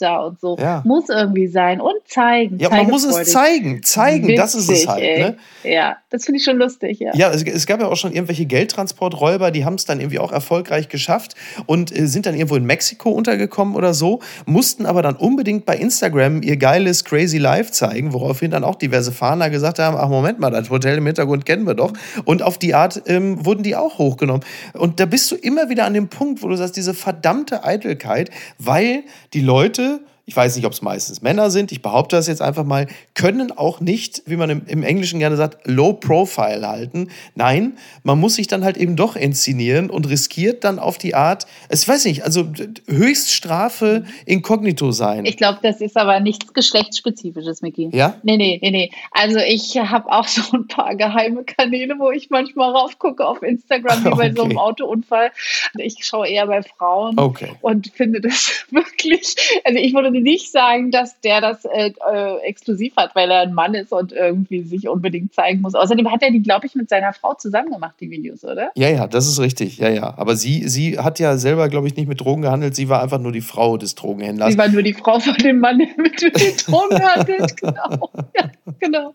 [0.00, 0.56] Pasta und so.
[0.58, 0.82] Ja.
[0.84, 1.80] Muss irgendwie sein.
[1.80, 2.58] Und zeigen.
[2.58, 3.82] Ja, man muss es zeigen.
[3.82, 5.00] Zeigen, Witzig, das ist es halt.
[5.02, 5.36] Ne?
[5.62, 7.14] Ja, das finde ich schon lustig, ja.
[7.14, 10.32] Ja, es, es, gab ja auch schon irgendwelche Geldtransporträuber, die haben es dann irgendwie auch
[10.32, 11.34] erfolgreich geschafft
[11.66, 15.76] und äh, sind dann irgendwo in Mexiko untergekommen oder so, mussten aber dann unbedingt bei
[15.76, 20.40] Instagram ihr geiles Crazy Life zeigen, woraufhin dann auch diverse Fahner gesagt haben, ach Moment
[20.40, 21.92] mal, das Hotel im Hintergrund kennen wir doch.
[22.24, 24.44] Und auf die Art ähm, wurden die auch hochgenommen.
[24.72, 28.30] Und da bist du immer wieder an dem Punkt, wo du sagst, diese verdammte Eitelkeit,
[28.58, 32.28] weil die Leute Ende ich weiß nicht, ob es meistens Männer sind, ich behaupte das
[32.28, 36.68] jetzt einfach mal, können auch nicht, wie man im, im, Englischen gerne sagt, Low Profile
[36.68, 37.10] halten.
[37.34, 37.72] Nein,
[38.04, 41.86] man muss sich dann halt eben doch inszenieren und riskiert dann auf die Art, ich
[41.86, 42.46] weiß nicht, also
[42.86, 45.24] Höchststrafe inkognito sein.
[45.24, 47.90] Ich glaube, das ist aber nichts geschlechtsspezifisches, Micky.
[47.92, 48.14] Ja?
[48.22, 48.90] Nee, nee, nee, nee.
[49.10, 54.04] Also ich habe auch so ein paar geheime Kanäle, wo ich manchmal raufgucke auf Instagram,
[54.04, 54.16] wie okay.
[54.16, 55.32] bei so einem Autounfall.
[55.76, 57.50] Ich schaue eher bei Frauen okay.
[57.62, 62.96] und finde das wirklich, also ich würde nicht sagen, dass der das äh, äh, exklusiv
[62.96, 65.74] hat, weil er ein Mann ist und irgendwie sich unbedingt zeigen muss.
[65.74, 68.70] Außerdem hat er die, glaube ich, mit seiner Frau zusammen gemacht, die Videos, oder?
[68.74, 69.78] Ja, ja, das ist richtig.
[69.78, 70.14] Ja, ja.
[70.16, 72.74] Aber sie, sie hat ja selber, glaube ich, nicht mit Drogen gehandelt.
[72.76, 74.52] Sie war einfach nur die Frau des Drogenhändlers.
[74.52, 77.54] Sie war nur die Frau von dem Mann, der mit, mit den Drogen handelt.
[77.60, 78.10] Genau.
[78.36, 79.14] Ja, genau.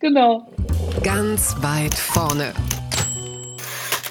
[0.00, 0.46] Genau.
[1.02, 2.52] Ganz weit vorne.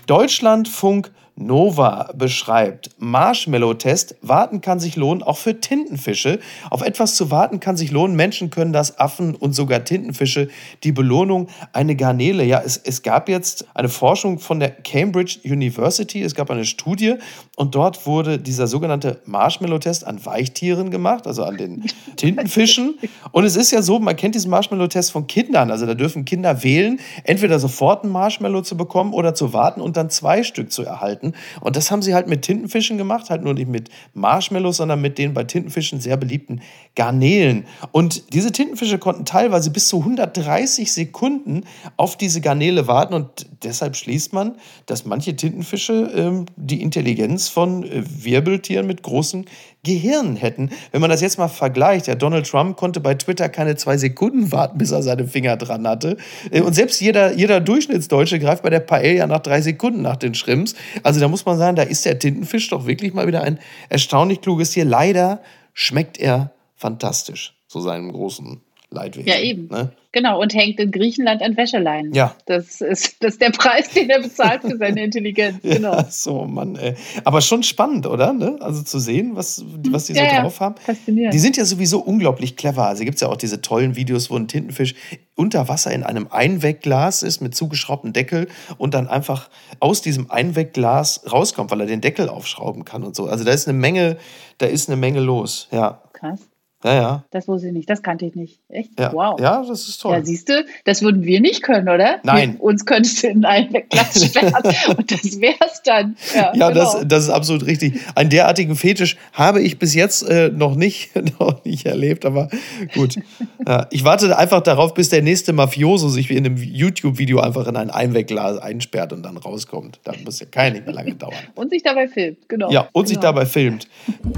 [0.08, 2.91] Deutschlandfunk Nova beschreibt.
[2.98, 4.15] Marshmallow-Test.
[4.21, 6.39] Warten kann sich lohnen, auch für Tintenfische.
[6.69, 8.15] Auf etwas zu warten kann sich lohnen.
[8.15, 10.48] Menschen können das, Affen und sogar Tintenfische.
[10.84, 12.45] Die Belohnung, eine Garnele.
[12.45, 16.21] Ja, es, es gab jetzt eine Forschung von der Cambridge University.
[16.21, 17.15] Es gab eine Studie
[17.58, 21.84] und dort wurde dieser sogenannte Marshmallow-Test an Weichtieren gemacht, also an den
[22.15, 22.98] Tintenfischen.
[23.32, 25.69] Und es ist ja so, man kennt diesen Marshmallow-Test von Kindern.
[25.71, 29.98] Also da dürfen Kinder wählen, entweder sofort ein Marshmallow zu bekommen oder zu warten und
[29.98, 31.25] dann zwei Stück zu erhalten.
[31.26, 31.34] Hatten.
[31.62, 35.18] Und das haben sie halt mit Tintenfischen gemacht, halt nur nicht mit Marshmallows, sondern mit
[35.18, 36.62] den bei Tintenfischen sehr beliebten
[36.96, 37.66] Garnelen.
[37.92, 41.64] Und diese Tintenfische konnten teilweise bis zu 130 Sekunden
[41.98, 47.84] auf diese Garnele warten und deshalb schließt man, dass manche Tintenfische ähm, die Intelligenz von
[47.84, 49.46] äh, Wirbeltieren mit großen
[49.86, 50.71] Gehirnen hätten.
[50.91, 54.52] Wenn man das jetzt mal vergleicht, ja, Donald Trump konnte bei Twitter keine zwei Sekunden
[54.52, 56.17] warten, bis er seine Finger dran hatte.
[56.52, 60.36] Äh, und selbst jeder, jeder Durchschnittsdeutsche greift bei der Paella nach drei Sekunden nach den
[60.36, 60.76] Shrimps.
[61.04, 64.41] Also da muss man sagen, da ist der Tintenfisch doch wirklich mal wieder ein erstaunlich
[64.41, 64.84] kluges Tier.
[64.84, 65.41] Leider
[65.74, 68.62] schmeckt er fantastisch zu seinem großen
[68.95, 69.27] Leidwesen.
[69.27, 69.67] Ja, eben.
[69.67, 69.91] Ne?
[70.15, 72.13] Genau, und hängt in Griechenland an Wäscheleinen.
[72.13, 72.34] Ja.
[72.45, 75.60] Das ist, das ist der Preis, den er bezahlt für seine Intelligenz.
[75.75, 75.93] Genau.
[75.93, 76.95] Ja, so, Mann, ey.
[77.25, 78.31] Aber schon spannend, oder?
[78.31, 78.55] Ne?
[78.62, 80.75] Also zu sehen, was, was die so ja, drauf haben.
[80.77, 81.34] Faszinierend.
[81.34, 82.88] Die sind ja sowieso unglaublich clever.
[82.88, 84.95] Also gibt es ja auch diese tollen Videos, wo ein Tintenfisch
[85.36, 89.49] unter Wasser in einem Einwegglas ist mit zugeschraubtem Deckel und dann einfach
[89.81, 93.25] aus diesem Einwegglas rauskommt, weil er den Deckel aufschrauben kann und so.
[93.25, 94.15] Also da ist eine Menge,
[94.60, 95.67] da ist eine Menge los.
[95.71, 96.01] Ja.
[96.13, 96.39] Krass.
[96.86, 97.24] Ja, ja.
[97.32, 98.60] Das wusste ich nicht, das kannte ich nicht.
[98.69, 98.91] Echt?
[99.00, 99.12] Ja.
[99.12, 99.39] Wow.
[99.39, 100.13] Ja, das ist toll.
[100.13, 102.19] Ja, siehst du, das würden wir nicht können, oder?
[102.21, 102.54] Nein.
[102.54, 104.54] Wir, uns könntest du in einen Glas sperren
[104.95, 106.15] und das wär's dann.
[106.36, 106.69] Ja, ja genau.
[106.69, 108.00] das, das ist absolut richtig.
[108.13, 112.50] Einen derartigen Fetisch habe ich bis jetzt äh, noch, nicht, noch nicht erlebt, aber
[112.93, 113.15] gut.
[113.67, 117.65] ja, ich warte einfach darauf, bis der nächste Mafioso sich wie in einem YouTube-Video einfach
[117.65, 120.00] in ein Einwegglas einsperrt und dann rauskommt.
[120.04, 121.34] Da muss ja keiner nicht mehr lange dauern.
[121.56, 122.69] und sich dabei filmt, genau.
[122.69, 123.08] Ja, und genau.
[123.08, 123.88] sich dabei filmt.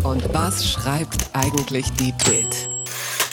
[0.03, 2.36] Und was schreibt eigentlich die Bild?
[2.37, 2.69] Bild.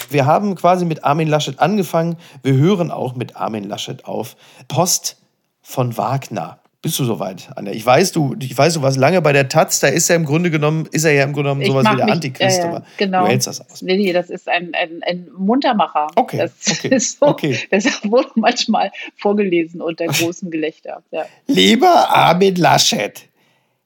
[0.09, 2.17] Wir haben quasi mit Armin Laschet angefangen.
[2.43, 4.37] Wir hören auch mit Armin Laschet auf.
[4.69, 5.21] Post
[5.61, 6.59] von Wagner.
[6.81, 7.73] Bist du soweit, Anja?
[7.73, 10.25] Ich weiß, du, ich weiß, du warst lange bei der Taz, da ist er im
[10.25, 12.85] Grunde genommen, ist er ja im Grunde genommen sowas wie der mich, Antichrist, äh, aber
[12.99, 13.23] genau.
[13.23, 13.83] du hältst das aus.
[13.83, 16.09] Nee, nee, das ist ein, ein, ein Muntermacher.
[16.15, 16.39] Okay.
[16.39, 16.89] Das okay.
[16.95, 17.59] ist so, okay.
[17.71, 21.03] Das wurde manchmal vorgelesen unter großem Gelächter.
[21.11, 21.25] Ja.
[21.47, 23.29] Lieber Armin Laschet,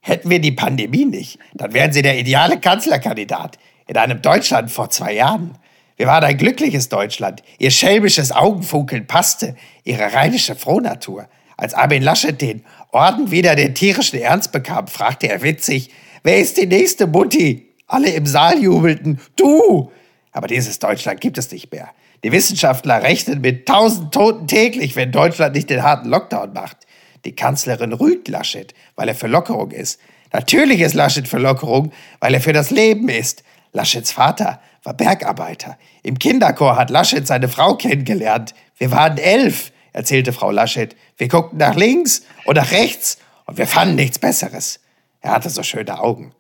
[0.01, 4.91] hätten wir die Pandemie nicht, dann wären Sie der ideale Kanzlerkandidat in einem Deutschland vor
[4.91, 5.57] zwei Jahren.
[5.97, 7.43] Wir waren ein glückliches Deutschland.
[7.59, 11.29] Ihr schelmisches Augenfunkeln passte, ihre rheinische Frohnatur.
[11.57, 15.91] Als Armin Laschet den Orden wieder den tierischen Ernst bekam, fragte er witzig,
[16.23, 17.75] wer ist die nächste Mutti?
[17.89, 19.91] Alle im Saal jubelten, du!
[20.31, 21.89] Aber dieses Deutschland gibt es nicht mehr.
[22.23, 26.77] Die Wissenschaftler rechnen mit tausend Toten täglich, wenn Deutschland nicht den harten Lockdown macht.
[27.25, 29.99] Die Kanzlerin rügt Laschet, weil er für Lockerung ist.
[30.33, 33.43] Natürlich ist Laschet für Lockerung, weil er für das Leben ist.
[33.79, 35.79] Laschets Vater war Bergarbeiter.
[36.03, 38.53] Im Kinderchor hat Laschet seine Frau kennengelernt.
[38.77, 40.97] Wir waren elf, erzählte Frau Laschet.
[41.17, 44.81] Wir guckten nach links und nach rechts und wir fanden nichts Besseres.
[45.21, 46.33] Er hatte so schöne Augen.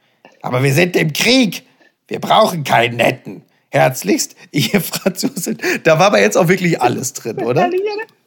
[0.42, 1.64] Aber wir sind im Krieg.
[2.08, 3.44] Wir brauchen keinen netten.
[3.70, 5.58] Herzlichst, ihr Franzosen.
[5.84, 7.70] Da war aber jetzt auch wirklich alles drin, oder?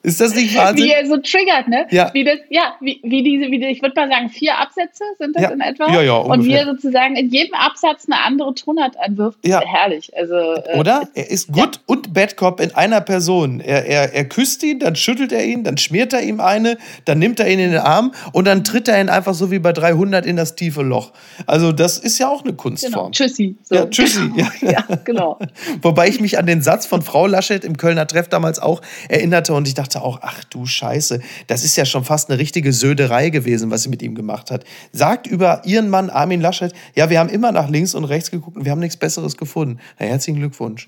[0.04, 0.86] Ist das nicht Wahnsinn?
[0.86, 1.86] Wie er so triggert, ne?
[1.92, 2.10] Ja.
[2.14, 5.44] Wie das, ja, wie, wie diese, wie, ich würde mal sagen, vier Absätze sind das
[5.44, 5.50] ja.
[5.50, 5.92] in etwa.
[5.94, 6.34] Ja, ja, ungefähr.
[6.34, 9.38] Und wie er sozusagen in jedem Absatz eine andere Tonart anwirft.
[9.46, 9.62] Ja.
[9.62, 10.12] Herrlich.
[10.18, 11.08] Also, äh, Oder?
[11.14, 11.82] Er ist Good ja.
[11.86, 13.60] und Bad Cop in einer Person.
[13.60, 17.20] Er, er, er küsst ihn, dann schüttelt er ihn, dann schmiert er ihm eine, dann
[17.20, 19.72] nimmt er ihn in den Arm und dann tritt er ihn einfach so wie bei
[19.72, 21.12] 300 in das tiefe Loch.
[21.46, 22.94] Also, das ist ja auch eine Kunstform.
[22.94, 23.10] Genau.
[23.12, 23.56] Tschüssi.
[23.62, 23.76] So.
[23.76, 24.32] Ja, Tschüssi.
[24.62, 25.38] ja, genau.
[25.84, 29.54] Wobei ich mich an den Satz von Frau Laschet im Kölner Treff damals auch erinnerte
[29.54, 33.30] und ich dachte auch, ach du Scheiße, das ist ja schon fast eine richtige Söderei
[33.30, 34.64] gewesen, was sie mit ihm gemacht hat.
[34.92, 38.58] Sagt über ihren Mann Armin Laschet, ja, wir haben immer nach links und rechts geguckt
[38.58, 39.80] und wir haben nichts Besseres gefunden.
[39.98, 40.88] Herzlichen Glückwunsch.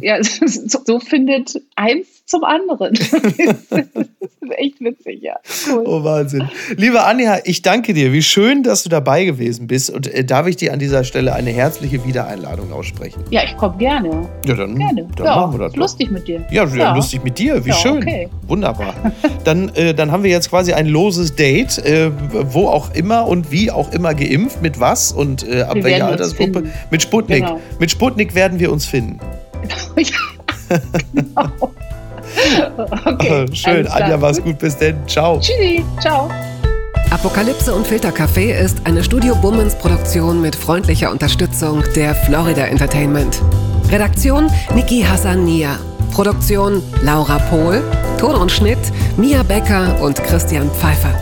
[0.00, 2.94] Ja, so, so findet eins zum anderen.
[2.94, 3.12] das
[4.40, 5.36] ist echt witzig, ja.
[5.68, 5.84] Cool.
[5.86, 6.48] Oh, Wahnsinn.
[6.76, 8.12] Liebe Anja, ich danke dir.
[8.12, 9.90] Wie schön, dass du dabei gewesen bist.
[9.90, 13.22] Und äh, darf ich dir an dieser Stelle eine herzliche Wiedereinladung aussprechen?
[13.30, 14.28] Ja, ich komme gerne.
[14.46, 15.08] Ja, dann, gerne.
[15.16, 15.76] dann ja, machen wir das.
[15.76, 16.44] Lustig mit dir.
[16.50, 17.64] Ja, ja, lustig mit dir.
[17.64, 17.98] Wie ja, schön.
[17.98, 18.28] Okay.
[18.46, 18.94] Wunderbar.
[19.44, 22.10] dann, äh, dann haben wir jetzt quasi ein loses Date, äh,
[22.52, 26.06] wo auch immer und wie auch immer geimpft, mit was und äh, ab wir welcher
[26.06, 26.64] Altersgruppe.
[26.90, 27.44] Mit Sputnik.
[27.44, 27.60] Genau.
[27.78, 29.18] Mit Sputnik werden wir uns finden.
[31.14, 31.72] genau.
[33.04, 34.58] Okay, Schön, Anja, mach's gut.
[34.58, 34.96] Bis denn.
[35.06, 35.38] Ciao.
[35.40, 35.84] Tschüssi.
[36.00, 36.30] Ciao.
[37.10, 43.40] Apokalypse und Filtercafé ist eine Studio Bummens Produktion mit freundlicher Unterstützung der Florida Entertainment.
[43.90, 45.78] Redaktion Niki Hassania.
[46.12, 47.82] Produktion Laura Pohl.
[48.18, 48.78] Ton und Schnitt
[49.16, 51.12] Mia Becker und Christian Pfeiffer.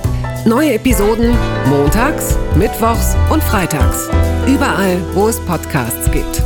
[0.46, 4.08] Neue Episoden montags, mittwochs und freitags.
[4.46, 6.42] Überall, wo es Podcasts gibt.